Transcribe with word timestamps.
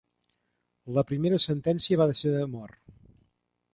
La 0.95 1.03
primera 1.11 1.39
sentència 1.45 2.03
va 2.03 2.11
ser 2.21 2.33
de 2.39 2.43
mort. 2.55 2.81